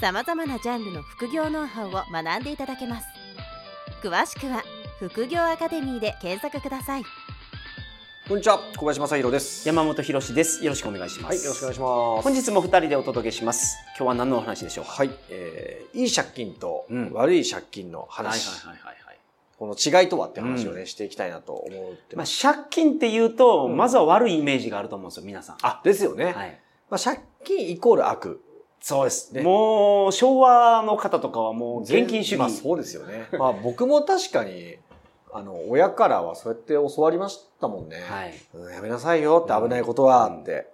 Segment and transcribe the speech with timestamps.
[0.00, 3.06] さまざまなジャンルの副業ノウハウを学んでいただけます
[4.00, 4.62] 詳しくは
[5.00, 7.02] 副業アカデミーで検索ください
[8.28, 9.66] こんにちは、小林正弘です。
[9.66, 10.62] 山本博です。
[10.62, 11.38] よろしくお願いします。
[11.38, 11.86] はい、よろしくお願いしま
[12.20, 12.22] す。
[12.24, 13.78] 本日も二人でお届けします。
[13.96, 14.84] 今日は何のお話でしょう？
[14.84, 14.90] か。
[14.90, 19.18] はい、えー、いい借金とうん悪い借金のはい話、はいはいはいはい。
[19.58, 22.42] この違いとはって話をね、うんしていきたいなと思ってまあます。
[22.42, 25.56] 借金って言うと、うんまずは悪いイメージがあると思うんですよ、皆さん。
[25.62, 26.34] あ、ですよね。
[26.34, 26.60] はい。
[26.90, 28.42] まあ、借金イコール悪。
[28.80, 29.34] そうです。
[29.34, 32.36] ねもう、昭和の方とかはもう現金主義。
[32.38, 33.28] まあ、そうですよね。
[33.38, 34.76] まあ、僕も確かに、
[35.32, 37.96] あの、親からはそうやって教わりましたもんね。
[38.08, 38.34] はい。
[38.54, 40.68] うんやめなさいよって危ないことはって。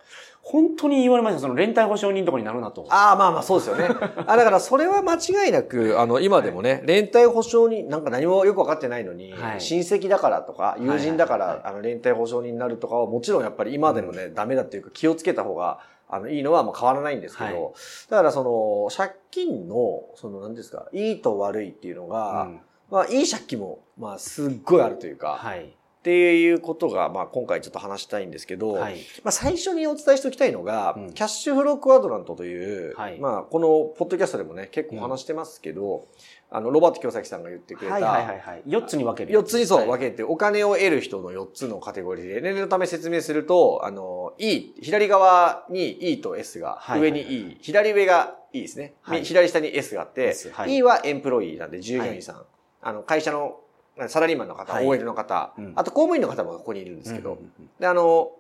[0.45, 1.41] 本当に言われました。
[1.41, 2.87] その連帯保証人とかになるなと。
[2.91, 3.89] ああ、まあまあそうですよね。
[4.27, 15.81] あだからそれは間違いなく、あの、今でもね、連帯保証人、なんか何もよくわかってないのに、はい親戚だからとか、友人だから、はいはいはいあの、連帯保証人になるとかは、もちろんやっぱり今でもね、ダメだっていうか気をつけた方が、
[16.15, 17.73] あの、いいのはもう変わらないんですけど、はい。
[18.11, 22.61] だからその、借金の、その、何ですか、いいと悪いっていうのが、うん。
[22.91, 25.65] まあ、いい借金も、まあ、すっごいあるというか、はい。
[25.65, 28.99] っていうことが、まあ、今回ちょっと話したいんですけど、はい。
[29.23, 31.13] まあ、最初にお伝えしておきたいのが、うん。
[31.15, 33.19] キャッシュフロークワドラントという、はい。
[33.19, 36.05] まあ、このポッドキャストでもね、結構話してますけど、
[36.51, 38.63] あの、ロバート京崎さんが言ってくれた、はいはいはいはい。
[38.67, 39.39] 4つに分ける。
[39.39, 39.59] 4つ。
[39.59, 39.89] にそうはい。
[39.89, 48.95] 分けて、お金を得る人の4つのカテゴリーで、念のため説明すると、あの、E、左側に E と S が、はい上に E、左上が E ですね。
[49.03, 49.25] はい。
[49.25, 50.77] 左下に S があって、S はい。
[50.77, 52.43] E はエンプロイーなんで従業員さん。
[52.83, 53.61] あの、会社の、
[54.09, 54.87] サラリーマンの方、はい。
[54.87, 55.73] OL の方、うん。
[55.77, 57.39] あと公務員の方もここにいるんですけど、
[57.81, 58.31] で、あの、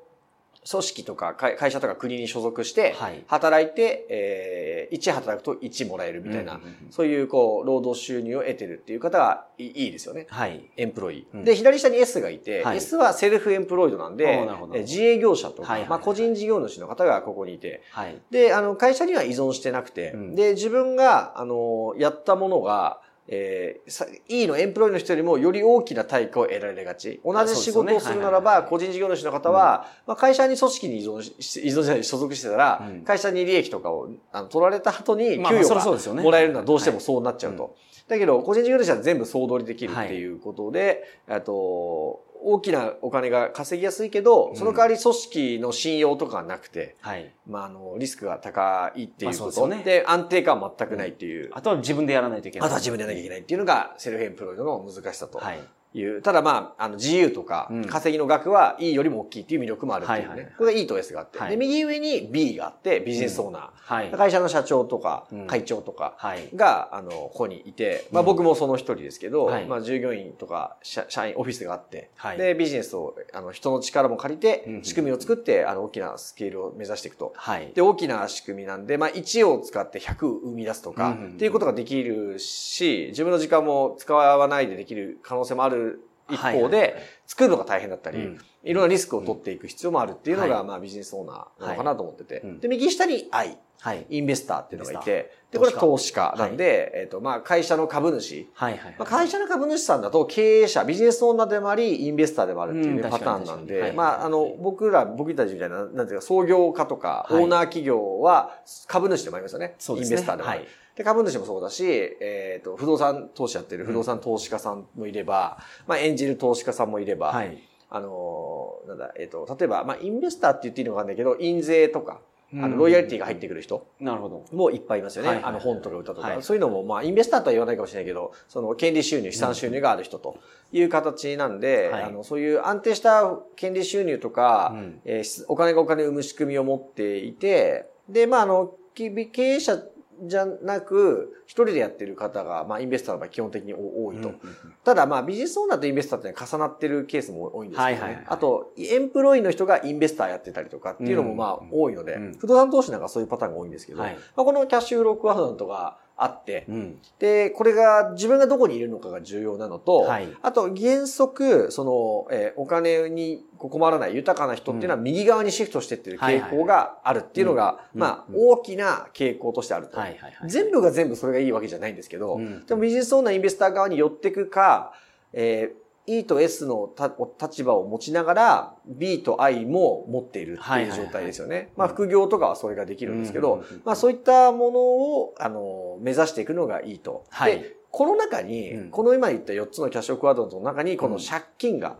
[0.68, 3.24] 組織とか会会社とか国に所属して、はい。
[3.26, 6.60] 働いて、えー、1働くと1もらえるみたいな、
[6.90, 10.26] そういう、こう、労働収入を得てるっていう方がいいですよね。
[10.30, 10.70] はい。
[10.76, 12.78] エンプロイで、左下に S がいて、はい。
[12.78, 14.48] S はセルフエンプロイドなんで
[14.80, 18.20] 自営業者とか、まあ、個人事業主の方がここにいて、はい。
[18.30, 20.34] で、あの、会社には依存してなくて、うん。
[20.34, 27.20] で、自分が、あの、やったものが、えー、さ E のエンプロイの人よりもより大きな対価を得られがち。
[27.24, 33.00] 同じ仕事をするならば、個人事業主の方は、まあ、会社に組織に依存し、依存じゃない、所属してたら、うん。
[33.02, 37.04] 会社に利益とかをあの取られた後に給与がもらえるのはどうしてもはい。
[37.04, 37.64] そうなっちゃうと。
[37.64, 37.70] うん。
[38.08, 47.32] だけど、個人事業主は全部総取りできるっていうことで、あと、大きなお金が稼ぎやすいけど、その代わり組織の信用とかはなくて、はい。
[47.46, 49.66] まあ、あの、リスクが高いっていうまあこと。
[49.66, 51.50] ねで、安定感は全くないっていう。
[51.54, 52.66] あとは自分でやらないといけない。
[52.66, 55.58] あとは自分でやらなきゃいけないっていうのが、セルフエンプロイドの難しさとはい。
[55.98, 56.22] いう。
[56.22, 60.26] ただまあ、あの、自由とかうん、稼ぎの額は E よりも大きいっていう魅力もあるっていうね。
[60.28, 61.38] はいはいはいこれが E と S があって。
[61.38, 63.70] はいで、右上に B があって、ビジネスオーナー。
[63.76, 64.10] はい。
[64.10, 66.48] 会社の社長とかうん、会長とかはい。
[66.54, 77.32] が、あの、ここにいて、まあうん僕もその一人ですけど、はいまあ従業員とか社社員、オフィスがあって、はいで、ビジネスを、あの、人の力も借りてうん、仕組みを作って、あの、大きなスケールを目指していくと。
[77.36, 77.72] はい。
[77.74, 85.83] で、大きな仕組みなんで、まあ、1を使って100生み出すとか、っていうことができるし、自分の時間も使わないでできる可能性もある
[86.30, 86.96] 一方で、
[87.26, 88.38] 作るのが大変だったり、うん。
[88.62, 90.64] いろんなリスクを取っていく必要もあるっていうのが、はい。
[90.64, 92.42] まあ、ビジネスオーナーなのかなと思ってて。
[92.60, 94.06] で、右下に I、はい。
[94.08, 96.34] インベスターっていうのがいて、スで、これター投資家。
[96.38, 98.48] なんで、えっ、と、まあ、会社の株主。
[98.54, 98.96] はいはい。
[98.98, 107.44] まあ、会社の株主さんだと経営者、ビジネスオーナーでもあり、インベスターでもあるっていうパターンなんで、まあ、あの、僕ら、僕たちみたいな、なんていうか、創業家とか、オはい。
[107.44, 109.74] ーナー企業は株主でもありますよね。
[109.78, 110.16] そうですね。
[110.16, 110.60] インベスターでもある。
[110.60, 111.84] はいで、株主もそうだし、
[112.20, 117.58] えっ、と、不動産投資やってる不動産投資家さんもいれば、まあ、エンジェル投資家さんもいれば、はい。
[117.90, 122.20] あのーなんだ、えっ、と、例えば、まあ、インベスターって言っていいのかわかんないけど、印税とか、
[122.52, 123.86] あの、ロイヤリティが入ってくる人。
[124.00, 124.44] なるほど。
[124.56, 125.28] もいっぱいいますよね。
[125.28, 130.38] はいはいはいあの本とか歌とか、はいそういうのも、まあ、インベスターとは言わないかもしれないけど、その、権利収入、資産収入がある人と
[130.72, 139.76] いう形なんで、はいあの、そういう安定した権利収入とか、うんえお金がお金を生む仕組みを持っていて、で、まあ、あの、き経営者
[140.22, 144.28] じゃなく、一人でやってる方が、まあ、インベスターの場合基本的に多いと。
[144.30, 144.40] うん
[144.84, 148.24] ただ、まあ、ビジネスオーナーとインベスターって重なってるケースも多いんですけどね。
[148.26, 156.98] あと、エンプロイの人がインベスターやってたりとかっていうのも、まあ、うん多いので、うん不動産投資なんかそういうパターンが多いんですけど、はいまあ、このキャッシュフロークワードとか、あって、うん。
[157.18, 160.28] で、これが自分がどこにいるのかが重要なのと、はい。
[160.42, 169.98] あと原則、その、えーお金に困らない豊かな人っていうのは右側にシフトしてってる傾向があるっていうのが、うんまあ、うん大きな傾向としてあると。
[169.98, 170.50] はいはいはい。
[170.50, 174.92] 全部が全部それがいいわけじゃないんですけど、うんでもビジネスオーナーインベスター側に寄っていくか、
[175.32, 181.72] えー E と S のた立場を持ちながら B と I も持っているっていう状態ですよね。
[181.76, 187.24] まあ副業とかはそれができるんですけど、まあそういったものを、あの、目指していくのがいいと。
[187.30, 191.96] はいで、この中に、うんこの今言った4つのキャッシュクワードの中にこの借金が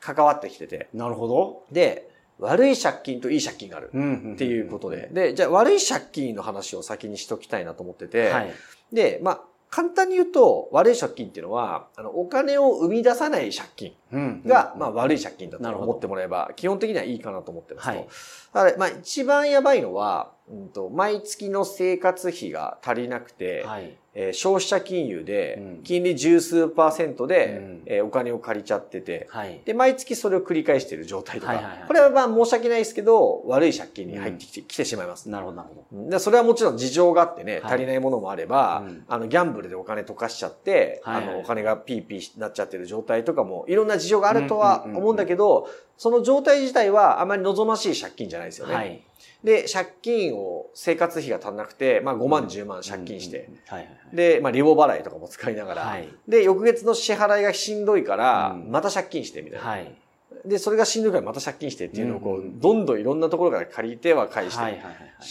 [0.00, 1.62] 関わってきてて、なるほど。
[1.72, 3.90] で、悪い借金といい借金がある。
[3.94, 5.08] うんっていうことで。。
[5.12, 8.52] で、じゃあ悪い借金の話を先にしときたいなと思ってて、はい。
[8.92, 9.40] で、まあ、
[9.70, 14.42] 簡単に言うと、悪い借金っていうのは、あの、お金を生み出さない借金うん。
[14.46, 17.90] が、まあ、悪い借金だと思ってもらえば、基本的にはいいかなと思ってます
[18.52, 18.58] と。
[18.58, 18.76] はい。
[18.78, 23.96] まあ、一番やばいのは、うんと、毎月の生活費が足りなくて、はい。
[24.18, 27.82] えー消費者金融でうん、金利十数パーセントで、うん。
[27.84, 29.60] えーお金を借りちゃってて、はい。
[29.64, 31.84] で、毎月それを繰り返している状態とか、はいはいはい。
[31.86, 35.28] これはまあ申し訳ないですけど、悪い借金に入ってきて,、きてしまいます。
[35.28, 36.10] なるほど、なるほど。
[36.10, 37.72] でそれはもちろん事情があってね、はい。
[37.74, 39.04] 足りないものもあれば、うん。
[39.08, 45.02] あの、ギャンブルでお金溶かしちゃって、はいはいあの、お金がピーピーになっちゃってる状態とかも、いろんな事情があるとはうんうんうんうん。
[45.02, 48.74] 思うんだけど、その状態自体はあまり望ましい借金じゃないですよね。
[48.74, 49.02] はい。
[49.42, 53.48] で、借金を、生活費が足んなくて、まあ5万、10万借金して。
[54.12, 59.66] で、まあリボ払いとかも使いながら、はいで、翌月の支払いがしんどいから、うんまた借金してみたいな。
[59.66, 59.94] はい。
[60.44, 64.80] で、それがしんどいからまた借金してっていうのをこう、どんどんいろんなところから借りては返して。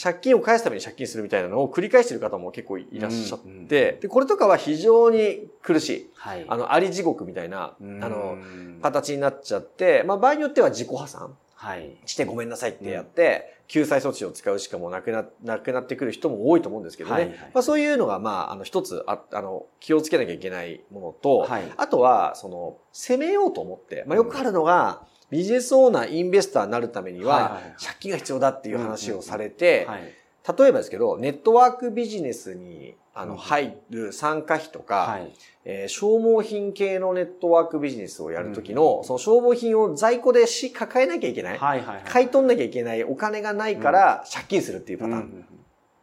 [0.04, 6.10] 借金を返すために借金するみたいなのを繰り返している方も結構いらっしゃって、で、これとかは非常に苦しい。
[6.16, 6.46] はい。
[6.48, 8.38] あの、あり地獄みたいな、あうんの、
[8.82, 11.96] 形になっちゃって、まあ場合によっては自己破産はい。
[12.06, 17.16] してごめんなさいってやって、救済措置を使うしかもなくな、なくなってくる人も多いと思うんですけどね。
[17.16, 21.64] はいはいまあそういうのが、まあ、あの、一つあ、あの、気をつけなきゃいけないものと、はい。
[21.78, 30.14] あとは、その、攻めようと思って、まあよくあるのが、ビジネスオーナー、インベスターになるためには、借金が必要だっていう話をされて、はい。
[30.58, 35.34] 例えばですけど、ネットワークビジネスにあのうん入る参加費とか、はい。
[35.66, 41.58] えー消耗品系のネットワークビジネスをやるときうの、んその消耗品を在庫でし抱えなきゃいけない。
[41.58, 42.04] はいはいはい。
[42.06, 45.18] 買い取んなきゃいけないお金がないから借金するっていうパターン。
[45.18, 45.46] うんうん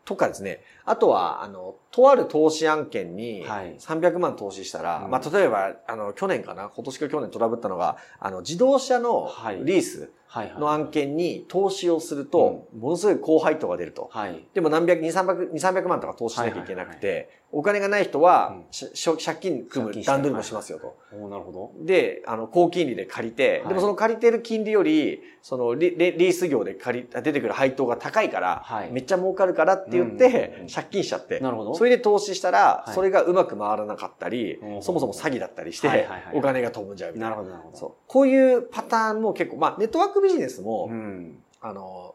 [0.04, 0.64] とかですね。
[0.84, 6.70] あとは、あの、とある投資案件にはい300万投資したら、うんまあ、例えば、あの、去年かな？
[6.74, 10.10] 今年か去年トラブったのが、あの、自動車のはいリースはいはい。
[10.58, 14.08] の案件に投資をすると、ものすごい高配当が出ると。
[14.12, 14.44] はい。
[14.55, 20.96] でも何百、二三百、二三百万とか投資しなきゃいけなくて、はいお金がない人は借金組む段取りもしますよと。
[21.12, 21.73] おーなるほど。
[21.84, 31.75] で、あの、高金利で借りて、はいでもその借りてる金利より、そのリ、リリース業で借り、出てくる配当が高いから、はいめっちゃ儲かるからって言ってうん、借金しちゃって、なるほど。
[31.75, 37.37] それで投資したら、はいそれがうまく回らなかったり、うんそもそも詐欺だったりして、はいはいはいお金が飛ぶんじゃうみたいな。
[37.37, 37.76] なるほど、なるほど。
[37.76, 37.93] そう。
[38.06, 41.42] こういうパターンも結構、まあ、ネットワークビジネスも、うん。
[41.60, 42.14] あの、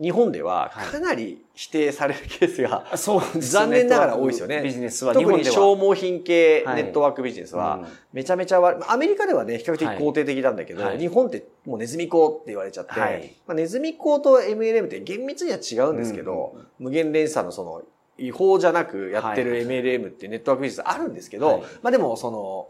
[0.00, 0.86] 日本でははい。
[0.86, 3.40] かなり否定されるケースが、そうですね。
[3.42, 4.62] 残念ながら多いですよね。
[4.62, 5.44] ビジネスは日特に。
[5.44, 6.84] 消耗品系はい。
[6.84, 7.88] ネットワークビジネスは、うん。
[8.12, 8.84] めちゃめちゃ悪い。
[8.88, 10.98] アメリカではね、比較的肯定的なんだけど、はい。
[10.98, 13.34] 日本ってもうネズミ講って言われちゃって、はい。
[13.46, 17.82] まあ、ネズミ講と MLM って厳密には違うんですけど、うんうん無限連鎖のその、
[18.18, 21.62] 違法じゃなくやってるはいはい MLM ってネットワークビジネスあるんですけど、はい。
[21.82, 22.68] まあでもその、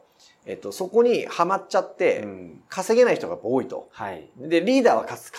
[0.49, 2.63] えっと、そこにはまっちゃって、うん。
[2.71, 3.89] 稼げない人が多いと。
[3.93, 4.31] はい。
[4.39, 5.31] で、リーダーは稼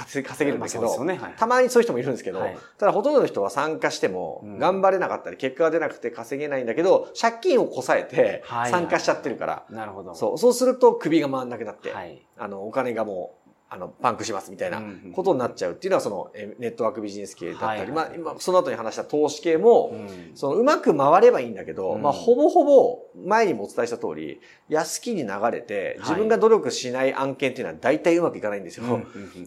[0.46, 1.18] げるんだけど、ね。
[1.18, 1.34] はい。
[1.36, 2.58] たまにそういう人もいるんですけど、はい。
[2.78, 4.60] ただほとんどの人は参加してもうん。
[4.60, 8.72] 頑張れなかったり、結果が出なくて稼げないんだけど、借金をこさえてはい。
[8.72, 10.14] 参加しちゃってるから、なるほど。
[10.14, 12.24] そう、そうすると首が回んなくなって、はい。
[12.38, 13.39] あの、お金がもう、
[13.72, 14.82] あの、パンクしますみたいな
[15.14, 20.32] ことになっちゃうっていうのは、その、えネットワークビジネス系だったり、まあ、今、その後に話した投資系も、うん。
[20.34, 22.02] その、うまく回ればいいんだけど、うん。
[22.02, 28.86] まあ、ほぼほぼ、前にもお伝えした通り、安きに流れて、自分が努力しない案件っていうのは大体うまくいかないんですよ。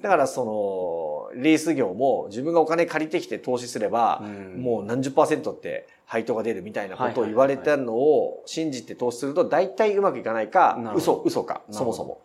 [0.00, 0.44] だから、そ
[1.34, 4.62] の、リース業も自分がお金借りてきて投資すれば、うん。
[4.62, 12.20] もう何十パーセントって配当が出るみたいなことを言われたのを信じて投資すると大体うまくいかないか嘘、嘘か、そもそも。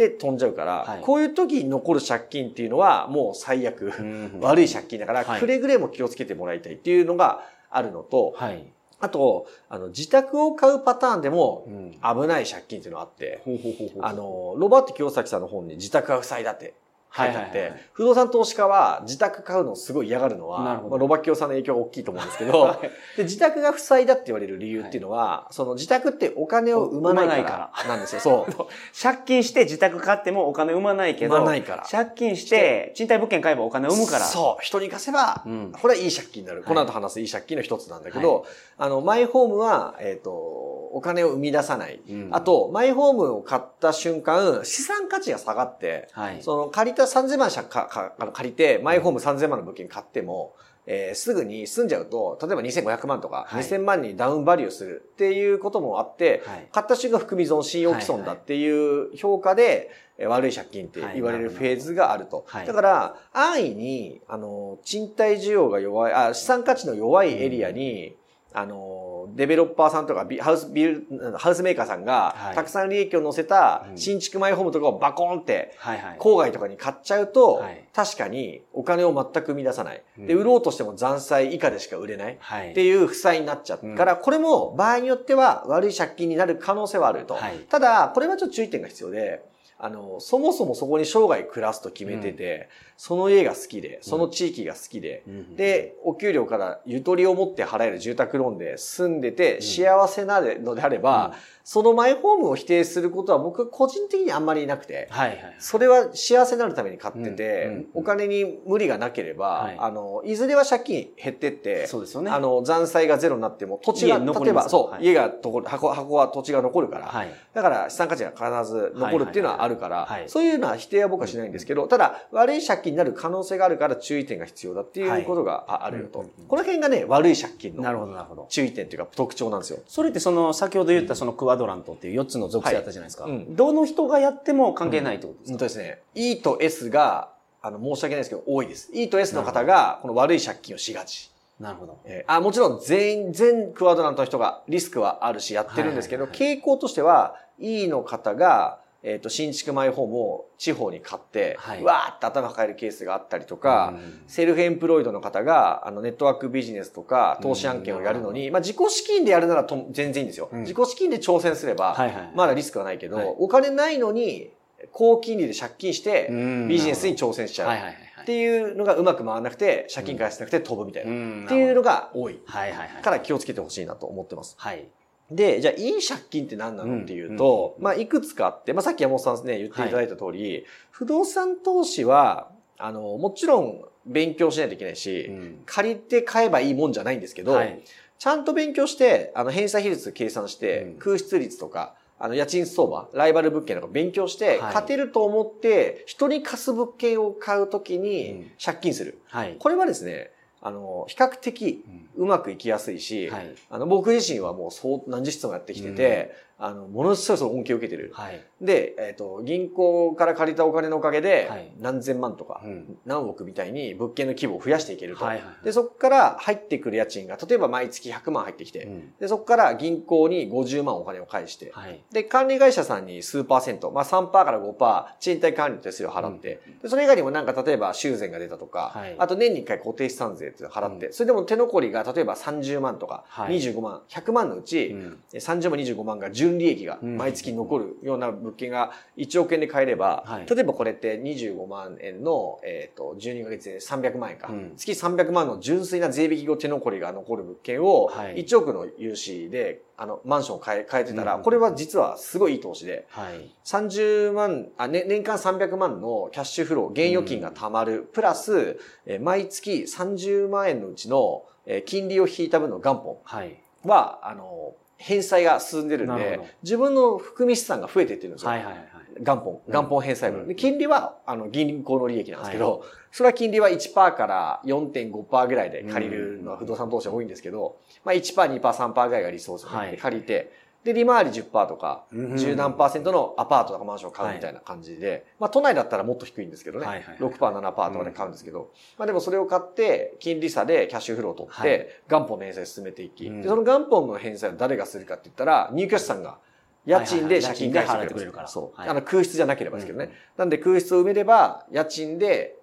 [0.00, 1.00] で、飛んじゃうから、はい。
[1.02, 5.40] こういう時に残る借金っていうのはもう最悪、うん 悪い借金だから、はい。
[5.40, 8.64] くれぐれも気をつけてもらいたいっていうのがあるのと、はい。
[8.98, 11.90] あと、あの、自宅を買うパターンでもうん。
[11.92, 16.72] 危ない借金っていうのがあって、ほうほうほうほうあ、の、ロバート清崎さんの本に自宅が負債だって
[17.16, 22.80] 書いてあって、はいはいはい不動産投資家は自宅買うのをすごい嫌がるのは、まあ、ロバキオさんの影響が大きいと思うんですけど、
[23.18, 28.20] で自宅が負債だって言われる理由っていうのは、その自宅ってお金を生まないからなんですよ。
[28.24, 28.66] そう。
[28.98, 34.24] 借金して自宅買ってもお金生まないけど、生まないから借金して賃貸物件買えばお金生むから。
[34.24, 34.64] そう。
[34.64, 36.62] 人に貸せば、うんこれはいい借金になる。
[36.62, 38.46] この後話すいい借金の一つなんだけど、
[38.78, 42.00] あの、マイホームは、えっ、と、お金を生み出さない。
[42.08, 46.42] うんあと、マイホームを買った瞬間、資産価値が下がって、はい。
[46.42, 50.54] その借りた3000万借かかあの借りて、マイホーム3000万の物件買っても、
[50.86, 53.62] えーすぐに住んじゃうと、例えば2500万とか、はい。
[53.62, 56.68] 2000万にダウンバリューするっていうこともあって、はい。
[56.72, 62.44] 買った瞬間含み損、信用毀損だっていう評価で、えー悪い借金って言われるはいフェーズがあると。
[62.46, 62.66] はい。
[62.66, 68.16] だから、安易に、あの、賃貸需要が弱い、あ、資産価値の弱いエリアに、
[68.52, 75.74] あの、デベロッパーさんとかビ、ハウスビル、ハウスメーカーさんがは、いたくさん利益を乗せたうん新築マイホームとかをバコーンって。
[76.18, 80.02] 郊外とかに買っちゃうと、はい確かにお金を全く生み出さない。
[80.16, 82.36] で、うん売ろうとしても残債以下でしか売れない。
[82.40, 82.70] はい。
[82.70, 87.34] っていう負債になっちゃうから、これも場合によっては悪い借金になる可能性はあると。
[87.34, 89.42] はいただ、これはちょっと注意点が必要で、
[89.82, 95.56] あの、そもそもそこに生涯暮らすと決めてて、その家が好きで、その地域が好きで、うん。
[95.56, 101.32] で、お給料からゆとりを持って払える住宅ローンで住んでて幸せなのであれば、うん。
[101.64, 105.54] そのマイホームを否定することは僕個人的にあんまりなくて、はいはい。
[105.58, 109.76] それは幸せになるために買ってて、うんうんお金に無理がなければ、はい。
[109.78, 112.30] あの、いずれは借金減ってって、そうですよね。
[112.30, 115.04] あの、残債がゼロになっても、土地が、例えば、そう、はい。
[115.04, 115.32] 家が
[115.64, 117.30] 箱、箱は土地が残るから、はい。
[117.54, 128.46] だから資産価値が必ず残るっていうのはあるから、はいはいはいはいそういうのは否定は僕はしないんですけど、ただ、悪い借金になる可能性があるから注意点が必要だっていうことがああるよと、うんうんうんこの辺がね、悪い借金なるの。
[128.48, 129.78] 注意点というか特徴なんですよ。
[129.86, 133.24] それってその、先ほど言ったそのクワドラントっていう4つの属性あったじゃないですか。
[133.24, 135.98] はいうんどの人がやっても関係ないってことですか、本当ですね。
[136.14, 137.30] E と S が、
[137.62, 138.90] あの、申し訳ないですけど、多いです。
[138.92, 141.30] E と S の方が、この悪い借金をしがち。
[141.60, 141.98] なるほど。
[142.04, 160.50] えーあもちろん全員、全クワドラントの人がリスクはあるしやってるんですけど、はいはい傾向としては E の方が、えっ、と、新築マイホームを地方に買って、はいわーって頭抱えるケースがあったりとか、うんセルフエンプロイドの方が、あの、ネットワークビジネスとか、投資案件をやるのに、まあ、自己資金でやるならと全然いいんですよ。
[160.52, 161.96] うん自己資金で挑戦すれば。
[162.34, 164.50] まだリスクはないけど、はいお金ないのに、
[164.92, 168.22] 高金利で借金して、うんビジネスに挑戦しちゃう。
[168.22, 171.10] っていうのがうまく回らなくて、借金返せなくて飛ぶみたいな。
[171.10, 172.38] んっていうのが多い。
[172.44, 173.02] はいはいはい。
[173.02, 174.54] から気をつけてほしいなと思ってます。
[174.58, 174.86] はい。
[175.30, 187.82] で、じゃあ、いい借金って何なのっていうと、まあ、いくつかあって、まあ、さっき山本さんね、言っていただいた通り、不動産投資は、あの、もちろん勉強しないといけないし、うん借りて買えばいいもんじゃないんですけど、はい。
[188.18, 199.20] ちゃんと勉強して、あの、返済比率計算して、うん空室率とか、あの、家賃相場、ライバル物件とか勉強して、はい勝てると思って、人に貸す物件を買うときうにん借金する。
[199.28, 199.56] はい。
[199.58, 200.30] これはですね、
[200.62, 201.90] あの、比較的う
[202.22, 203.54] んうまくいきやすいし、はい。
[203.70, 208.10] あの、僕自身はもうそう、何十質もやってきてて、あの、ものすごいその恩恵を受けてる。
[208.14, 208.44] はい。
[208.60, 212.98] で、えっ、と、銀行から借りたお金のおかげではい、何千万とか、うん。
[213.06, 215.24] 何億みたいに物件の規模を増やしていけると。
[215.24, 219.12] はいはいで、そこから入ってくる家賃が、例えば毎月100万入ってきて、うん。
[219.18, 222.02] で、そこから銀行に50万お金を返して、はい。
[222.12, 229.16] で、管理会社さんに数パーセント、まあ3%から5%、賃貸管理手数料払って、でそれ以外にもなんか例えば修繕が出たとか、はい。
[229.18, 233.56] あと年に1回固定資産税って払って、それでも手残りが例えば30万とか、はい。
[233.58, 235.20] 25万、100万のうち、うん。
[235.32, 237.16] 30万、25万が純利益がうん。
[237.16, 240.46] 毎月残るような物件が1億円で買えれば、はい。
[240.46, 244.72] 例えばこれって25万円の、えっ、と、12ヶ月で300万円か、うん。
[244.76, 248.44] 月300万の純粋な税引き後手残りが残る物件を、はい。
[248.44, 251.42] 1億の融資で、あの、マンションを買え、買えてたら、うん。
[251.42, 253.50] これは実はすごいいい投資で、はい。
[253.64, 263.56] 30万、あ、ね、年間300万のキャッシュフロー、現預金が貯まる、プラス、えー毎月30万円のうちの、えー金利を引いた分の元本はい。
[263.84, 268.50] は、あの、返済が進んでるんで自分の含み資産が増えてってるんですよ。
[268.50, 268.84] はいはいはい。
[269.18, 270.42] 元本、元本返済分。
[270.42, 279.76] うんで金利は、あの、銀行の利益なんですけど、それは金利は1%から4.5%ぐらいで借りるのは不動産投資は多いんですけど、まあ1%、2%、3%ぐらいが理想ですよね。
[279.76, 280.52] はいで借りて、
[280.84, 286.86] で、利回り10%とか、うん10何パーセントのアパートとかマンションを買うみたいな感じで、まあ都内だったらもっと低いんですけどね。
[286.86, 287.18] はいはいはい。
[287.18, 291.88] 6%、7%とかで買うんですけど、まあでもそれを買って、金利差でキャッシュフローを取って、はい。
[292.08, 296.38] 元本の返済を進めていき、その元本の返済を誰がするかって言ったら、入居者さんが
[296.86, 298.48] 家賃で借金で払ってくれるから。
[298.48, 298.80] そう。
[298.80, 298.88] はい。
[298.88, 300.04] あの空室じゃなければですけどね。
[300.06, 302.56] うんなんで空室を埋めれば、家賃で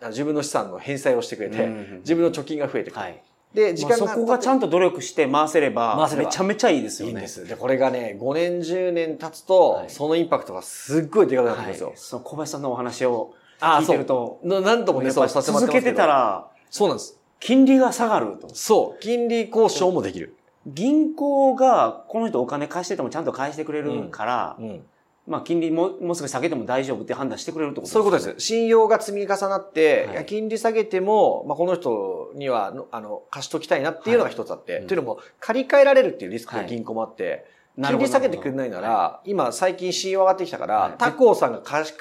[0.00, 3.00] あ自分の資産の返済をしてくれて、うん自分の貯金が増えてくる。
[3.54, 3.66] はい。
[3.66, 7.12] で、時間が、まあそこがちゃんと努力して回せれば、回せればめちゃめちゃいいですよね。
[7.12, 7.46] いいんです。
[7.46, 11.88] で、これがね、5年、10年経つと、はいそのインパクトがすっごいでかくなってくるんですよ。
[11.88, 14.40] はい、その小林さんのお話を聞いてると。
[14.44, 17.18] のなんともね、そうさせ続けてたら、そうなんです。
[17.40, 18.48] 金利が下がると。
[18.54, 19.00] そう。
[19.00, 20.34] 金利交渉もできる。
[20.66, 24.84] 銀行がこの人お金貸しててもちゃんと返してくれるから、うん。
[25.26, 28.40] まあ金利ももう少し下げても大丈夫って判断してくれるってことそういうことです。
[28.40, 30.26] 信用が積み重なって、はい。
[30.26, 36.64] 金利下げても、まあ、この人にはの、あの、貸しときたいなっていうのが一つあって、うんというのも、借り換えられるっていうリスクはい。
[36.64, 41.96] が銀行もあって、金利下げてくれないなら、は今最近信用上がってきたから、はい他行さんが貸し、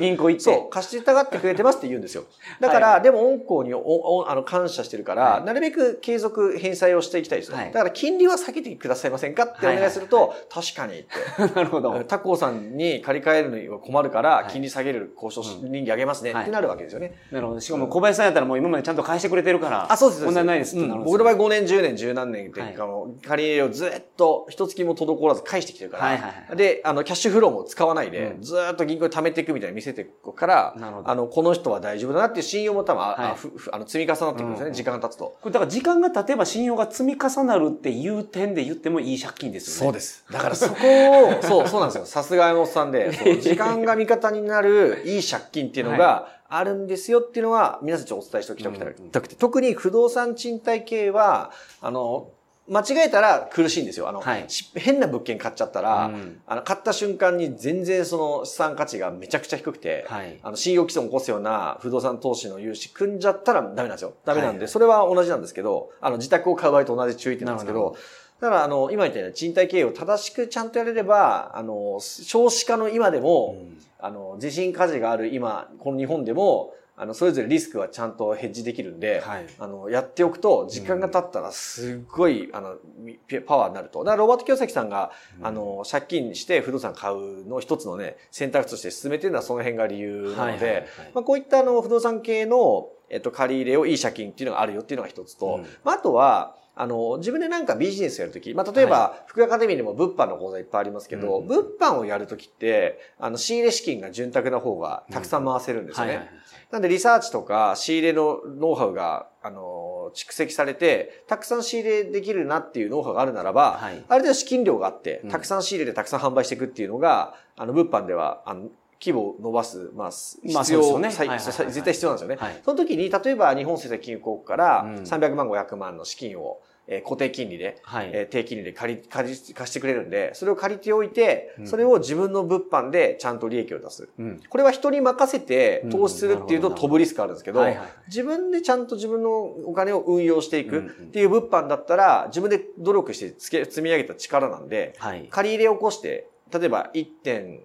[0.00, 0.40] 銀行行って。
[0.40, 2.24] そう、貸してたがってくれてますって言うんですよ。
[2.60, 7.58] だから、はいでも、御行におおあの感謝してるから、はいなるべく継続返済をしていきたいですよ。
[7.58, 11.08] はいだから、金利は下げてくださいませんかってお願いすると、はい確かにって。
[11.54, 12.04] なるほど。
[12.08, 17.14] 他行さんに借り換えるのには困るから、い金利下げる交渉しうん倫理上げますね、はいってなるわけですよね。
[17.30, 17.60] なるほど。
[17.60, 20.24] しかも小林さんやったらもう今までちゃんと返してくれてるから、あ、そうです。
[20.24, 35.36] 問題ないですうん僕の場合5年、10年、10何年って、はいあの借り入れをずっと一月も滞らず返してきてるから、はいはいはいで、あの、キャッシュフローも使わないで、うんずっと銀行に貯めていくみたいに見せていくから、あの、この人は大丈夫だなっていう信用も多分、あはいあふふあの積み重なってくるんですね、うん時間が経つと。
[35.40, 39.92] これだから時間が経てば信用が積み重なるっていう点で言ってもいい借金ですよね。
[39.92, 40.24] です。
[40.30, 42.06] だから そこを、そう、そうなんですよ。
[42.06, 52.30] さすが山本さんで、そう 時間が味方になるいい借金っていうのがあるんですよっていうのは、皆さんちょっとお伝えしておきたくて、うんたくて特に不動産賃貸系は、あの、
[52.68, 54.08] 間違えたら苦しいんですよ。
[54.08, 60.38] あの、はいし変な物件買っちゃったら、うんあの、買った瞬間に全然その資産価値がめちゃくちゃ低くて、はい。
[60.42, 64.14] あの、信用毀損を起こすような不動産投資の融資組んじゃったらダメなんですよ。
[64.24, 67.96] ダメなんで、はいそれは同じなんですけど、あの、自宅を買う場合と同じ注意点なんですけど、
[68.40, 73.56] だから、あの、今言ったように賃貸経営を正しくちゃんとやれれば、あの、少子化の今でも、
[73.98, 79.46] あの、地震火事がある今、この日本でも、あの、それぞれリスクはちゃんとヘッジできるんで、はい。
[79.58, 84.00] あの、やっておくと、時間が経ったらすっごい、あの、みパワーになると。
[84.00, 101.48] だから、ロバート清崎さんが、あの、借金して不動産買うの一つのね、選択肢として進めてるのはその辺が理由なので、はいはいはいまあ、こういったあの、不動産系の、えっと、借り入れをいい借金っていうのがあるよっていうのが一つと、うんまあ、あとは、あの、自分でなんかビジネスやるとき、まあ、例えば、福井アカデミーにも物販の講座いっぱいありますけど、うん。
[101.48, 106.10] 物販をやるときって、あの、仕入れ資金が潤沢な方がたくさん回せるんですよね。
[106.10, 106.38] はいはいはい。
[106.70, 114.04] なんでリサーチとか仕入れのノウハウが、あの、蓄積されて、たくさん仕入れできるなっていうノウハウがあるならば、はい。
[114.08, 118.68] ある程度資金量があってうん、たくさん仕入れてたくさん販売していくっていうのが、あの、物販では、あの、
[119.00, 120.10] 規模を伸ばす、まあ、
[120.52, 122.36] まあ必要、絶対必要なんですよね。
[122.36, 128.10] はいその時に、例えば日本政策金融公庫からうん300万、500万の資金を、えー固定金利で、はい。
[128.12, 134.08] えー低金利で借り、借り、貸してくれるんで、それを借りておいてう、んそれを自分の物販でちゃんと利益を出す。
[134.18, 134.40] うん。
[134.48, 137.60] これは人に任せて投資するっていうと飛ぶリスクあるんですけど
[138.08, 140.82] 自分でちゃんと自分のお金を運用していくっ
[141.12, 145.28] ていう物販だったら、自分で努力してつけ積み上げた力なんで、はい。
[145.30, 147.60] 借り入れを起こして、例えば1.5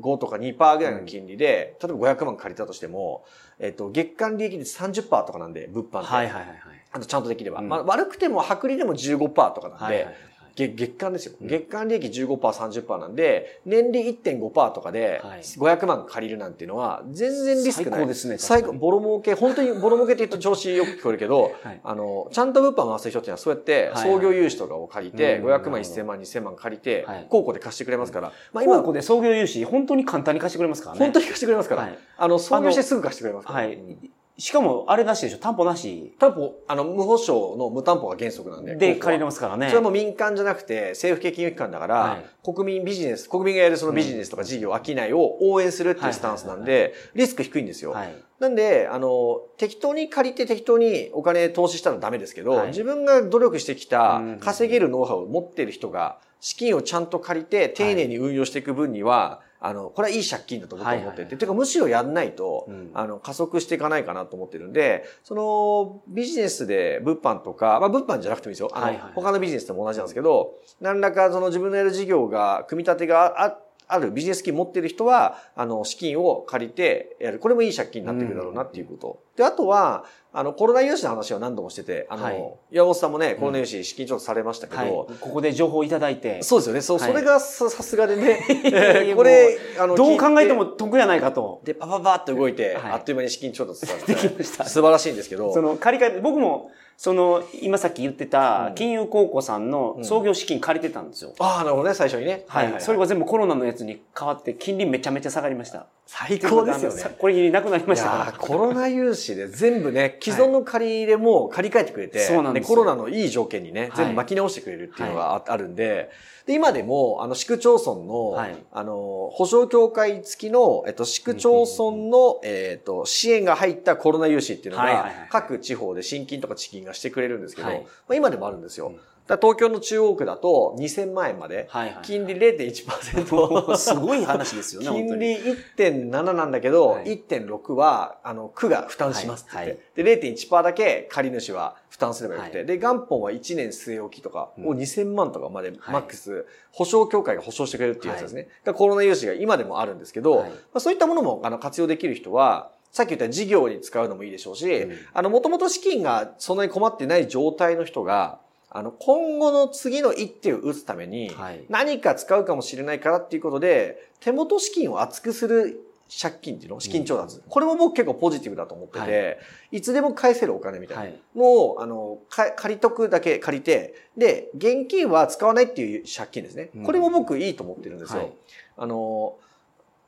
[0.00, 3.24] とか2%ぐらいの金利で、例えば500万借りたとしても、
[3.58, 6.08] えっと、月間利益率30%とかなんで、物販って。
[6.08, 6.58] はいはいはいはい。
[6.92, 7.60] あとちゃんとできれば。
[7.60, 10.14] うんまあ悪くても薄利でも15%とかなんで、はいはいはい。
[10.54, 11.34] 月月間ですよ。
[11.40, 11.46] うん。
[11.46, 15.40] 月間利益15%、30%なんで、年利1.5%とかではい。
[15.40, 18.00] 500万借りるなんていうのは、全然リスクない。
[18.00, 21.80] 最高ですね最高、ボロ儲け、本当に ボロ儲けって言うと調子よく聞こえるけど、はい。
[21.82, 24.02] あの、ちゃんと物販回す人っていうのはそうやって、はい。
[24.02, 25.46] 創業融資とかを借りて、うん。
[25.46, 30.98] 500万、1000万、2000万借りてはい、高校で貸してくれますから、まあ今今、ここで創業融資、本当に簡単に貸してくれますからね。
[31.00, 31.98] 本当に貸してくれますから、はい。
[32.16, 33.58] あの、創業してすぐ貸してくれますから。
[33.60, 33.74] はい。
[33.74, 34.10] うん。
[34.38, 35.38] しかも、あれなしでしょ？
[35.38, 36.14] 担保なし？
[36.18, 38.76] 担保、あの、無保証の無担保が原則なんで。
[38.76, 39.66] で借りれますからね。
[39.66, 47.92] それはもう民間じゃなくて政府系金融機関だから、はい国民ビジネス、国民がやるそのビジネスとか事業、商いを応援するっていうスタンスなんで、リスク低いんですよ。
[47.92, 48.14] はい。
[48.40, 68.70] なんで、あの、適当に借りて適当にお金投資したらダメですけど、はい自分が努力してきたうん稼げるノウハウを持っている人が、資金をちゃんと借りて丁寧に運用していく分には、あの、これはいい借金だと僕は思っていて、はいはいはいてかむしろやんないと、うんあの、加速していかないかなと思ってるんで、その、ビジネスで物販とか、まあ物販じゃなくてもいいですよ。
[68.74, 77.38] あの、はいはい他のビジネスでも同じなんですけど、何らかその自分のやる事業が、組み立てがああるビジネス金持ってる人は、あの、資金を借りてやる。
[77.38, 79.22] これもいい借金になってくるだろうなっていうこと。
[79.36, 84.90] で、あとは、あの、コロナ融資の話は何度もしてて、あの、はい岩本さんもね、コロナ融資資金調査されましたけど、はい。
[85.20, 86.42] ここで情報をいただいて。
[86.42, 86.80] そうですよね。
[86.80, 88.40] そう、はいそれがささすがでね、
[89.14, 91.60] これ、あの、どう考えても得やないかと。
[91.64, 96.70] で、パパパッと動いて、はいあっという間に資金調達したんできました素晴らしいんですけど、その借り換え、僕も
[97.02, 101.34] その、今さっき言ってたうん、金融高校さんの創業資金借りてたんですよ。
[101.40, 102.44] ああ、なるほどね、最初にね。
[102.46, 102.74] はい。
[102.78, 105.86] それが全部コロナのやつに変わって、金利めちゃめちゃ下がりました。
[106.06, 107.10] 最高ですよねさ。
[107.10, 116.08] これなくなりまいしたからコロナ融資で全部ね、既存の借り入れも借り換えてくれて、そうなんですよコロナのいい条件にね、全部巻き直してくれるっていうのがあ,、あるんで、
[116.46, 118.56] で、今でも、あの、市区町村の、はい。
[118.72, 127.80] あの、保証協会付きの、えっと、市区町村の、えっと、支援が入ったコロナ融資っていうのが各地方で新金とか地金がしてくれるんですけど、はい。
[127.80, 128.88] まあ、今でもあるんですよ。
[128.88, 132.02] うんだ東京の中央区だと2000万円まで、はいはい。
[132.02, 133.76] 金利0.1%。
[133.78, 134.88] すごい話ですよね。
[134.88, 137.04] 金利1.7なんだけど、はい。
[137.04, 142.66] 1.6は、あの、区が負担しますって言って、はいで、0.1%だけ借り主は負担すればよくて、はい。
[142.66, 144.78] で、元本は1年据え置きとかをうん。
[144.78, 145.78] 2000万とかまではい。
[145.88, 148.48] マックス、保証協会が保証してくれるっていうやつですね。
[148.64, 150.50] がコロナ融資が今でもあるんですけど、はい。
[150.50, 154.98] まあ、そういったものもあの活用できる人は、さっき言った事業に使うのもいいでしょうし、うん。
[155.14, 158.40] あの、もともと資金がそんなに困ってない状態の人が、
[158.74, 161.64] あの、今後の次の一手を打つために、はい。
[161.68, 165.80] 何か使うかもしれないからっていうことで、手元資金を厚くする
[166.20, 167.42] 借金っていうの資金調達。
[167.46, 171.02] これも僕結構ポジティブだと思ってて、、はいつでも返せるお金みたいな。
[171.02, 171.20] はい。
[171.34, 176.70] もう、あの、か借りとくだけ借りて、で、現金は使わないっていう借金ですね。
[176.74, 178.20] うんこれも僕いいと思ってるんですよ。
[178.20, 178.32] はい
[178.78, 179.36] あの、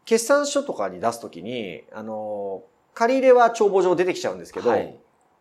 [0.06, 2.62] 決算書とかに出すときに、あの、
[2.94, 4.96] 借り入れは帳簿上出てきちゃうんですけど、はい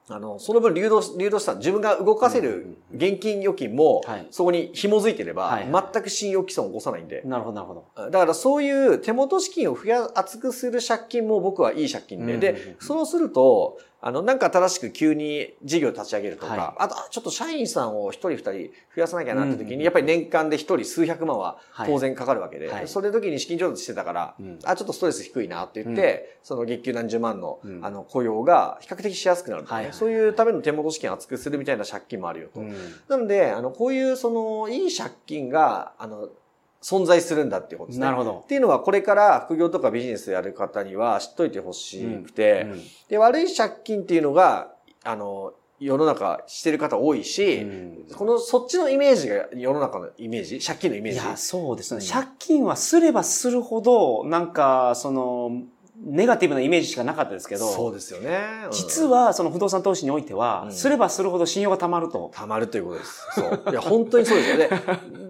[0.09, 7.21] あの、その分流動、流動資産、自分が動かせる現金預金もはい、そこに紐づいてれば、全く信用毀損を起こさないんで。
[7.25, 8.09] なるほど、なるほど。
[8.09, 12.33] だからそういう手元資金を増や、厚くする借金も僕はいい借金で。
[12.33, 16.73] うんで、そうすると、あの、なんか新しく急に事業立ち上げるとか、はい。
[16.77, 22.87] あと、ちょっと社員さんを一人二人増やさなきゃなって時に、うんやっぱり年間で一人数百万は当然かかるわけで、はい。
[22.89, 24.59] それ時に資金調達してたから、うん。
[24.65, 27.85] あ、ちょっとストレス低いなって言って、その月給何十万の、うん。
[27.85, 32.59] あの、雇用が比較的しやすくなるとかね、はいはいそういうための手元資金を厚くするみたいな借金もあるよと。
[32.59, 32.73] うん。
[33.07, 36.27] なので、あの、こういうその、いい借金が、あの、
[36.83, 38.05] 存在するんだっていうことですね。
[38.05, 38.47] なるほどっ。
[38.47, 50.59] ていうのは、これから副業とかビジネスやる方には知っといてほしくて、うんで、悪い借金っていうのが、あの、世の中してる方多いし、うんこの、そっちのイメージが世の中のイメージ？
[50.59, 51.19] 借金のイメージ？
[51.19, 52.01] いや、そうですね。
[52.01, 55.63] うん借金はすればするほど、なんか、その、
[56.05, 58.39] ネガティブなイメージしかなかったですけど、そうですよね。
[58.65, 62.31] うん実、は、その不動産投資においては、うんすればするほど信用が溜まると。
[62.33, 63.21] たまるということです。
[63.35, 63.63] そう。
[63.71, 64.69] いや、本当にそうですよね。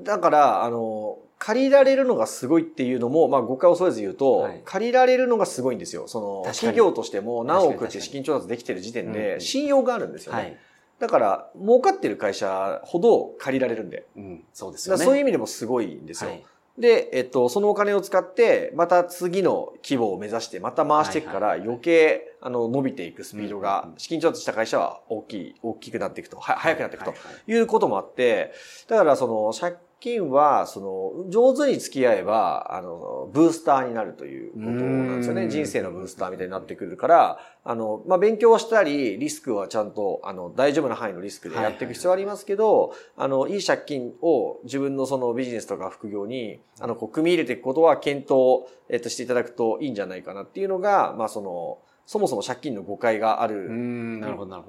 [0.03, 6.07] だから、あの、借りられるのがすごいっていうのも、まあ誤解を恐れず言うと、はい借りられるのがすごいんですよ。
[6.07, 10.39] その、企業としても何億って資金調達できてる時点うんうで、ん信用があるんですよね。
[10.39, 10.57] はい。
[10.99, 14.05] だから、儲かってる会社ほど借りられるんで。
[14.15, 14.95] うん、そうですね。
[14.95, 16.29] そういう意味でもすごいんですよ。
[16.29, 16.45] はい
[16.77, 28.53] で、えっと、そのお金を使って、また次の規模を目指して、また回していくから、余計、あの、伸びていくスピードがうんうんう、ん資金調達した会社は大きい、大きくなっていくと、は早くなっていくとはいうこともあって、
[28.87, 35.43] だからその借金は、その、上手に付き合えば、あの、ブースターになるということなんですよね。
[35.43, 53.69] うん人生のブースターみたいになってくるから、あの、まあ、勉強したり、リスクはちゃんと、あの、大丈夫な範囲のリスクでやっていく必要はありますけど、あの、いい借金を自分のそのビジネスとか副業に、あの、こう、組み入れていくことは検討、えっと、していただくといいんじゃないかなっていうのが、まあ、その、そもそも借金の誤解があうる。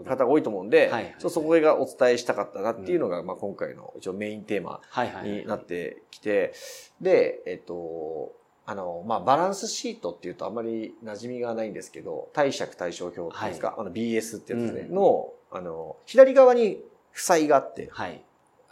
[0.05, 5.29] 方が多いと思うんで、そこがお伝えしたかったなっていうのが、まあ、今回の一応メインテーマはいはい。
[5.29, 6.55] になってきて、
[7.01, 8.33] で、えっと、
[8.67, 18.23] あの、まあ、バランスシートっていうとあんまり馴染みがないんですけど、貸借対照表っていうんですか、あの BS ってやつですね、うんの、あの、左側に負債があって、はい。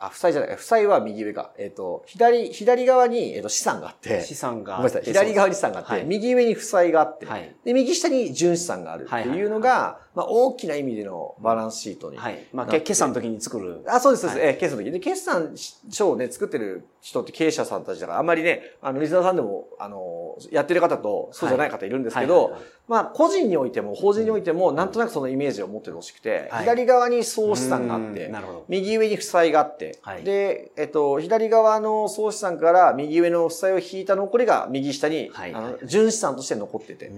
[0.03, 1.53] あ、負債じゃない、負債は右上か。
[1.59, 4.79] えっと、左、左側に、えっと、資産があって、資産が。
[4.79, 7.55] ごめんなさい、左側に資産があって、はい右上に負債があって、はい。
[7.65, 12.19] で、右下に純資産があるっていうのが、まあ、大きな意味でのバランスシートに。
[12.19, 12.45] はい。
[12.53, 13.83] まあ、決算の時に作る。
[13.87, 14.45] あ、そうです、そうです。
[14.45, 14.91] はえー決算の時。
[14.91, 15.55] で、決算
[15.91, 22.57] 書をね、作ってる人って経営者さんたちだから、あんまりね、あの、リスナーさんでも、あの、やってる方と、そうじゃない方いるんですけど、
[22.89, 28.31] まあ、個人においても、法人においても、なんとなくそのイメージを持ってほしくて、はい左側に総資産があって。
[28.69, 37.11] 右上に負債があって、はいで、えっと、左側の総資産から右上の負債を引いた残りが右下に、はいあの純資産として残ってて、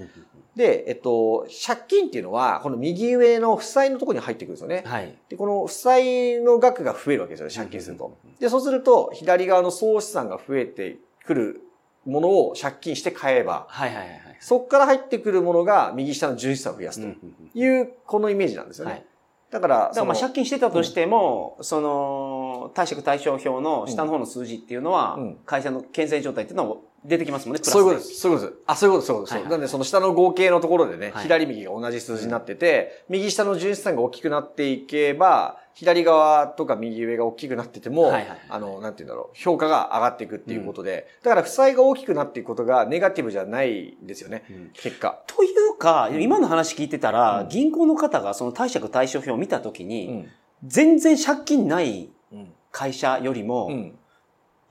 [0.57, 4.83] で、えっと、借金っていうのは、この右上の負債のところに入ってくるんですよね。
[4.87, 5.15] はい。
[5.29, 8.17] で、この負債の額が増えるわけですよね、借金すると。
[8.39, 11.61] で、そうすると、左側の総資産が増えてくる
[12.07, 14.21] ものを借金して買えば、はいはいはいはい。
[14.41, 18.93] そこから入ってくるものが右下の純資産を増やすとうんうんうんいう、このイメージなんですよね。
[18.93, 19.05] はい。
[19.51, 28.21] だから、だからまあ借金してたとしても、その、貸借対照表の下の方の数字っていうのは、うん会社の健全状態っていうのは出てきますもんね、プラスそういうことです。
[28.21, 28.63] そういうことです。
[28.67, 29.07] あ、そういうことです。
[29.07, 29.33] そういうことです。
[29.35, 45.23] はいはいなんで、その下の合計のところでね、はい左右が同じ数字になってて、右下の純資産が大きくなっていけば、左側とか右上が大きくなってても、はいはいはいあの、なんて言うんだろう、評価が上がっていくっていうことで、だから負債が大きくなっていくことがネガティブじゃないんですよね、うん結果。
[45.27, 50.29] というか、今の話聞いてたら、うん銀行の方がその貸借対照表を見たときに、うん。
[50.65, 52.53] 全然借金ないうん。
[52.71, 53.99] 会社よりも、うん。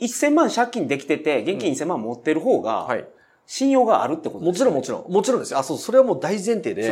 [0.06, 3.08] 1000万借金できてて、現金1000万持ってる方が、はい。
[3.46, 5.12] 信用があるってこともちろんもちろん。
[5.12, 5.60] もちろんですよ。
[5.60, 6.84] あ、そう、それはもう大前提で。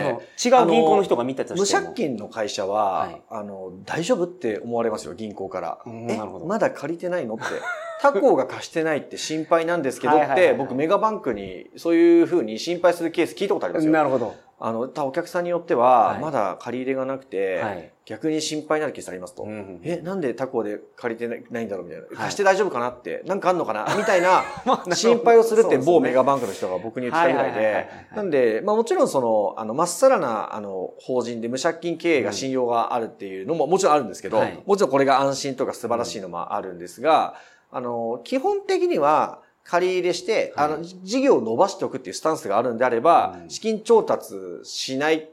[0.44, 1.84] 違う銀行の人が見たと無しても。
[1.84, 5.80] 借金の会社は、はいあの、大丈夫って思われますよ、銀行から。
[5.86, 7.44] なるほどまだ借りてないのって。
[8.02, 13.92] 他行が貸してないって心配なんですけどって、僕メガバンクにそういうふうに心配するケース聞いたことありますよ。
[13.92, 14.34] なるほど。
[14.64, 16.20] あの、たお客さんによっては、はい。
[16.20, 17.92] まだ借り入れがなくて、はい。
[18.06, 19.44] 逆に心配になるケースありますと。
[19.44, 22.06] うんうんえ、なんで他行で借りてないんだろうみたいな。
[22.06, 23.88] い貸して大丈夫かなって、なんかあんのかな？
[23.98, 27.88] みたいなまあ心配をするって某メガバンクの人が僕に言ってたぐらいで。
[28.16, 34.64] なんで、まあもちろんその、あの、まっさらな、あの、法人で無借金経営が信用があるっていうのももちろんあるんですけど、はい。
[34.64, 37.34] もちろんこれが安心とか素晴らしいのもあるんですが、
[37.72, 45.30] あの、基本的には、借り入れして、はいあの、事業を伸ばしておくっていうスタンスがあるんであれば、うん資金調達しない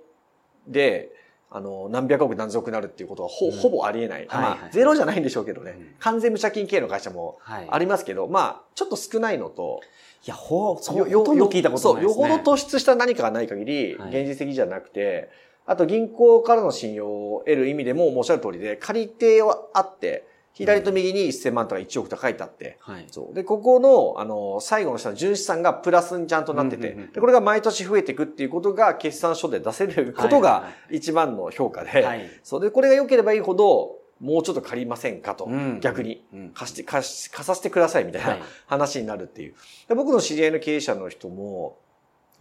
[0.67, 1.13] で、
[1.51, 4.27] あの、何百億何千億になるっていうことはほ,、うんほぼありえない。
[4.27, 5.75] まあ、ゼロじゃないんでしょうけどね。
[5.79, 7.69] うん完全無借金経営の会社もはい。
[7.71, 9.81] ありますけど、まあ、ちょっと少ないのと、
[10.27, 10.93] いや、ほほと
[11.35, 12.21] んど聞いたことないですね。
[12.21, 15.31] そう、よほど突出した何かがない限り、はい現実的じゃなくて、
[15.67, 20.27] あと銀行からの信用を得る意味でも、もうおっしゃる通りで、借り手はあって、
[20.59, 23.07] 左と右に1000万とか1億とか書いてあって、はい。
[23.11, 23.35] そう。
[23.35, 32.29] で、ここの、あの、最後の下の純資産がプラスにちゃんとなってて、で、これが毎年増えていくっていうことが、決算書で出せることはいが一番の評価で、はい。
[32.43, 36.25] そうで、これが良ければいいほど、もうちょっと借りませんかと、うん逆に。
[36.33, 39.55] うん貸して、貸し、貸させてくださいみたいはない話になるっていう。
[39.89, 41.79] で僕の知り合いの経営者の人も、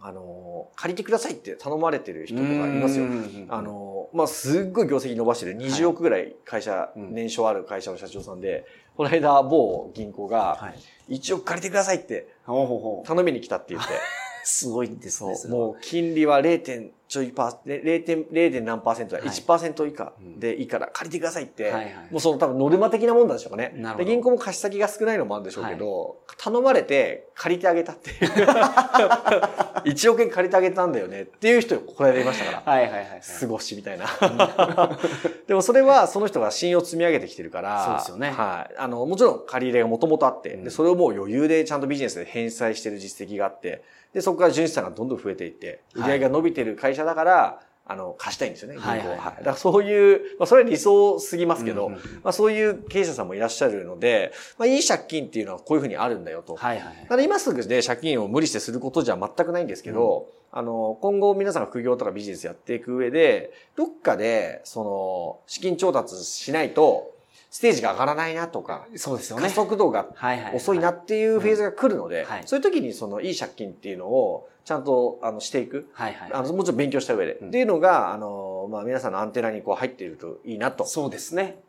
[0.00, 3.06] あの、借りてくださいって頼まれてる人とかいますよ。
[3.48, 8.64] あ、の、まあ、すっごい業績伸ばしてる20億ぐらい会社、うん年商ある会社の社長さんで、
[8.96, 10.72] この間某銀行がは
[11.08, 11.16] い。
[11.16, 12.28] 1億借りてくださいって。
[13.06, 13.94] 頼みに来たって言って、
[14.44, 15.34] すごいですね。
[15.48, 16.90] もう金利は 0.
[17.08, 18.04] 点ちょいパー、0.
[18.04, 18.52] 点、0.
[18.52, 23.72] 点何パーセントははい1%以下でいいから借りてくださいって、はいはいもうその多分ノルマ的なもんなんでしょうかね。
[23.76, 28.18] なるほどで銀行も貸し先が少ないのもあるんでしょうけど、頼まれて借りてあげたっていう。
[29.84, 32.72] 1億円借りてあげたんだよねっていう人がこれでいましたから。
[32.72, 33.20] はいはいはいはい。
[33.40, 34.06] 過ごしみたいな。
[35.46, 37.84] でもそれはその人が信用を積み上げてきてるから。
[37.84, 38.74] そうですよねはい。
[38.76, 56.54] あの、もちろん借り入れがもともとあって、うんで、それをもう余裕でちゃんとビジネスで返済してる実績があって、で、そこから純資産がどんどん増えていって、売り上げが伸びてる会社だから、あの、貸したいんですよね、銀行はいはいはいだからそういう、まあそれは理想すぎますけど、うんうんうんまあそういう経営者さんもいらっしゃるので、まあいい借金っていうのはこういうふうにあるんだよと。
[56.54, 57.06] はいはいはい。
[57.08, 67.12] ただ今すぐで借金を無理してすることじゃ全くないんですけど、あの、今後皆さんが副業とかビジネスやっていく上で、どっかで、その、資金調達しないと、
[67.50, 69.48] ステージが上がらないなとか、加そうですよね。
[69.48, 70.08] 速度が。
[70.54, 75.88] 遅いなっていうフェーズが来るので、はいそういう時にその、いい借金っていうのを、ちゃんと、あの、していく。
[75.94, 76.30] はいはい。
[76.30, 77.38] あの、もちろん勉強した上で。
[77.40, 80.84] うんっていうのが、あの、まあ、皆さんのアンテナにこう入っているといいなと。
[80.84, 81.62] そうですね。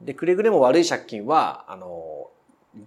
[0.00, 2.30] で、くれぐれも悪い借金は、あの、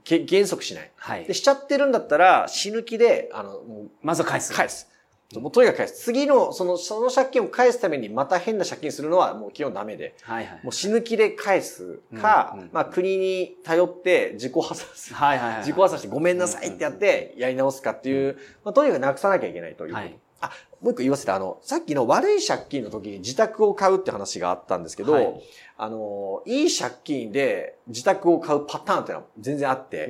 [0.04, 0.92] げ減速しない。
[0.96, 1.36] はいで、。
[1.36, 3.62] しちゃってるんだったら、死ぬ気で、あの、
[4.02, 4.52] まずは返す。
[4.52, 4.90] 返す。
[5.34, 6.04] もうとにかく返す。
[6.04, 10.60] 次の、その、その借金を返すためにまた変な借金するのはもう基本ダメで、はいはい。
[10.64, 15.16] もう死ぬ気で返すか、うんうんまあ国に頼って自己破産する。
[15.16, 15.58] はいはいはい。
[15.60, 19.94] 自己破産してごめんなさいってやってやり直すかっていう、まあとにかくなくさなきゃいけないという。
[19.94, 20.52] はいあ、
[20.86, 25.42] もう一個言わせて、あの、さっきの悪い借金の時に自宅を買うって話があったんですけど、はい。
[25.78, 30.08] あの、いい借金で自宅を買うパターンっていうのは全然あって、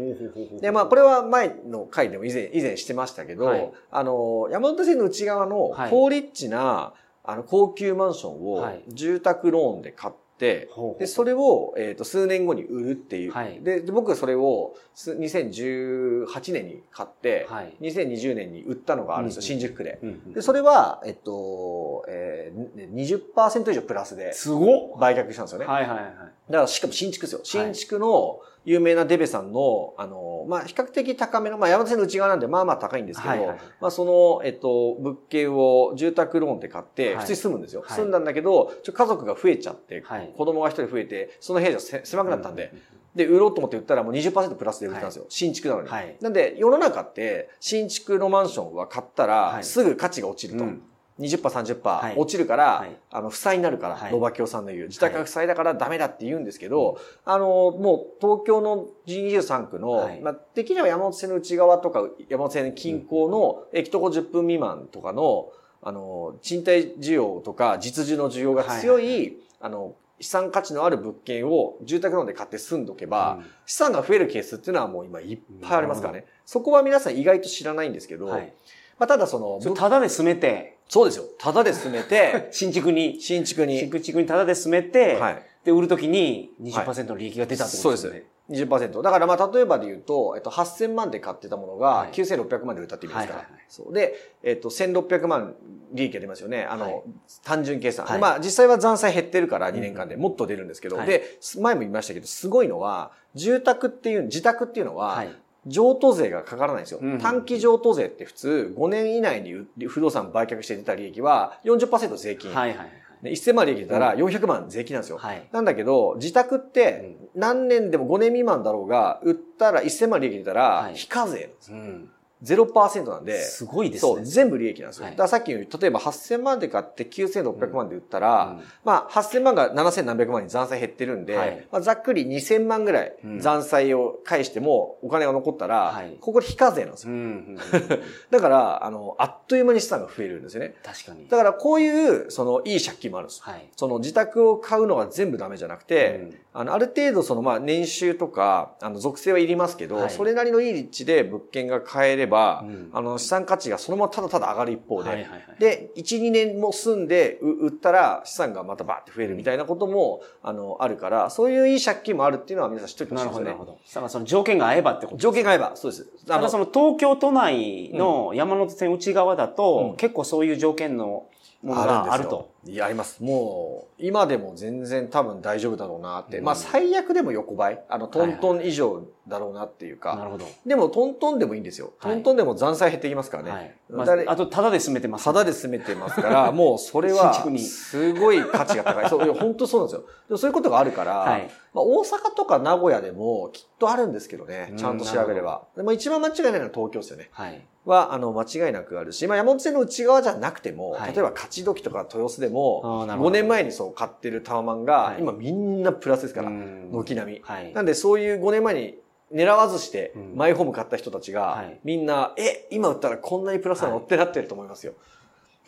[0.60, 3.72] で、まあ、これは前の回でも以前、以前してましたけど、はい。
[3.90, 5.90] あの、山手線の内側のはい。
[5.90, 8.84] 高リッチな、あの、高級マンションをはい。
[8.90, 10.67] 住宅ローンで買って、で、
[11.08, 13.32] それを、えっ、と、数年後に売るっていう。
[13.32, 17.74] はいでで、僕はそれをす2018年に買って、はい。
[17.80, 20.00] 2020年に売ったのがあるんですよ、うん新宿区で。
[20.34, 25.65] で、それは、えっと、えー、20%以上プラスですごっ売却したんですよね。
[25.65, 26.06] はいはいはい。
[26.06, 27.41] だからしかも新築ですよ。
[27.43, 33.58] 新築の有名なデベさんの、あの、まあ、比較的高めの、まあ、山手線の内側なんで、まあまあ高いんですけど、はいはいはい。
[33.80, 37.17] まあ、その、えっと、物件を住宅ローンで買って、はい。
[37.19, 37.84] 普通に住むんですよ。
[37.86, 37.97] はい。
[37.97, 40.34] 住んだんだけど、ちょ家族が増えちゃって、はい。
[40.36, 42.73] 子供が一人増えて、その部屋じゃせ狭くなったんで、
[43.15, 45.25] で、売ろうと思って売ったらもう20%プラスで売ったんですよ。
[45.30, 45.88] 新築なのに。
[45.88, 46.17] はい。
[46.19, 49.63] なんで、世の中って、新築のマンションは買ったら、はい。
[49.63, 50.65] すぐ価値が落ちると。
[50.65, 50.82] うん
[51.19, 51.43] 20%、
[51.88, 52.13] はい。
[52.15, 52.97] 30%落ちるから、はい。
[53.12, 54.12] あの、負債になるから、はい。
[54.12, 60.21] ノバキオさんの言う、自宅が負債だからダメだって言うんですけど、あの、もう東京の G23 区の、はい。
[60.21, 65.51] まあ、できれば山手線の内側とか、山手線近郊の駅徒歩10分未満とかの、
[65.82, 73.45] あの、賃貸需要とか実需の需要が強い、はいあの、資産価値のある物件を住宅ローンで買って住んどけば、うん。
[73.65, 76.25] 資産が増えるケースっていうのはもう今いっぱいありますからね。
[76.45, 78.54] そこは皆さん意外と知らないんですけど、はい。
[78.97, 81.25] まあ、ただその、ただで住めて、そうですよ。
[81.38, 85.43] ただで住めて、 新築に、新築に、新築にただで住めて、はい。
[85.63, 88.25] で、売るときに20%の利益が出たってことですよね。
[88.49, 89.01] 20%。
[89.01, 93.39] だからまあ例えばで言うと、えっと、8000万で買ってたものがはい9600万で売ったって意味ですから。
[93.39, 95.55] はいはいはいそうで、えっと、1600万
[95.91, 96.63] 利益が出ますよね。
[96.65, 97.03] あの、はい
[97.43, 98.05] 単純計算。
[98.05, 105.36] はいでまあ実際は残債減ってるから2年間でもっと出るんですけど、はいで、前も言いましたけど、すごいのは、住宅っていう、自宅っていうのは、はい。
[105.65, 106.99] 譲渡税がかからないんですよ。
[107.01, 112.54] うん短期譲渡税って普通5年以内に不動産売却して出た利益は40%税金。
[112.54, 112.89] はいはいはい。
[113.23, 115.17] で1000万利益出たら400万税金なんですよ。
[115.17, 115.47] はい。
[115.51, 121.78] なんだけど、自宅って何年でも5年未満だろうが、売ったら1000万利益出たらは、い非課税なんですよ。
[121.78, 122.10] うん。
[122.43, 124.26] 0%なんで、すごいですそう、ね。
[124.26, 125.06] 全部利益なんですよ。
[125.06, 137.13] はいだからさっき言うように、例えば8000万で買って9600万で売ったら、うんまあ8000万が7000何百万に残債減ってるんで、はいまあ、ざっくり2000万ぐらいうん残債を返してもお金が残ったら、はいここで非課税なんですよ。
[137.13, 137.58] うんうんうん。
[138.32, 140.76] だから、あの、あっという間に資産が増えるんですよね。
[140.84, 141.28] 確かに。
[141.28, 143.41] だからこういう、その、いい借金もあるんです。
[143.43, 143.69] はい。
[143.76, 152.25] その自宅を買うのが全部ダメじゃなくて、うんあの、ある程度その、まあ、年収とか、あの、属性はいりますけど、はいそれなりのいい立地で物件が買えれば、
[152.64, 155.42] うんあの、資産価値がそのままただただ上がる一方で、はいはいはい。
[155.60, 163.66] で、1、2年も住んでう売ったら資産がまたバーって増えるみたいなことも、あの、あるから、そういういい借金もあるっていうのは皆さん知っておいてほしないるほど、ですよねなるほ。
[163.66, 163.72] ど。
[163.72, 166.10] だからその条件が合えばってことね条件が合えば、そうです。
[166.30, 171.28] あのその東京都内の山手線内側だと、うん結構そういう条件の
[171.64, 172.55] ものがあると。
[172.67, 173.23] いや、あります。
[173.23, 176.39] もう、今でも全然多分大丈夫だろうなって。
[176.39, 177.84] うんまあ、最悪でも横ばい。
[177.89, 180.15] あの、トントン以上だろうなっていうか。
[180.15, 180.45] なるほど。
[180.65, 181.93] でも、トントンでもいいんですよ。
[181.99, 183.51] はいトントンでも残債減ってきますからね。
[183.51, 183.75] はい。
[183.89, 189.10] まああと、ただで住めてます、ただで住めてますから、 もうそれはすごい価値が高い。
[189.10, 190.08] そう、本当そうなんですよ。
[190.28, 194.73] でもそういうことがあるから、はいまあ、大阪とか名古屋でもきっとあるんですけどねう。
[194.73, 195.67] んちゃんと調べれば。
[195.75, 197.30] でも一番間違いないのは東京ですよね。
[197.32, 197.65] はい。
[197.86, 207.41] は、あの、間違いなくあるし、まあ、山手線の内側じゃなくても、はい例えば勝ち時とか豊洲であも、ーなるほど5年前にそう買ってるタワマンが、はい今みんなプラスですから、うん軒並み。
[207.44, 207.74] はい。
[207.74, 208.96] なんでそういう5年前に
[209.34, 213.98] 狙わずしてうんマイホーム買った人たちが、はいみんな、え、今売ったらこんなにプラスなの？
[214.00, 214.94] ってなってると思いますよ。
[214.94, 214.98] だ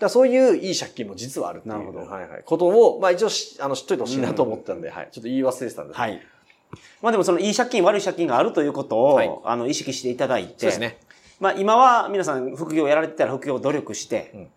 [0.01, 5.09] からそういういい借金も実はあるっていう、なるほどはいはい、ことを、まあ一応しあの知っといてほしいなと思ったんで、はい。
[5.11, 5.99] ちょっと言い忘れてたんです。
[5.99, 6.21] はい。
[7.01, 10.99] まあでもそのいい借金、悪い借金があるということを、はいあの、意識していただいて、そうですね。
[11.39, 14.47] まあ今は皆さん副業やられてたら副業を努力して、うん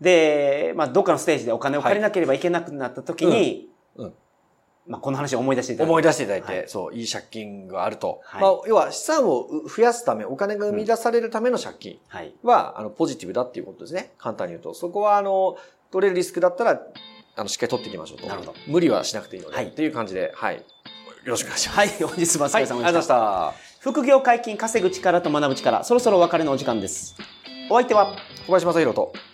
[0.00, 4.14] で、まあどっかのステージでお金を借りなければいけなくなった時に、うんうん
[4.86, 5.90] まあこの話を思い出していただいて。
[5.90, 8.22] 思い出していただいて、はいそう、いい借金があると。
[8.24, 12.32] はいまあ、要は資産を増やすため、お金が生み出されるための借金はい。
[12.42, 14.10] は、あの、ポジティブだっていうことですね。
[14.18, 14.74] 簡単に言うと。
[14.74, 15.58] そこは、あの、
[15.92, 16.82] 取れるリスクだったら、
[17.36, 18.26] あの、しっかり取っていきましょうと。
[18.26, 19.56] なるほど無理はしなくていいので。
[19.56, 20.56] はいっていう感じで、はい。
[20.56, 20.62] よ
[21.26, 21.78] ろしくお願いします。
[21.78, 22.94] はい、本日もお疲はい、ありがとうございれ様でし。
[22.94, 23.54] ましたた。
[23.80, 27.14] 副業解禁、稼ぐ力と学ぶ力、そろそろお別れのお時間です。
[27.70, 28.16] お相手は？
[28.46, 29.12] 小林正宏と。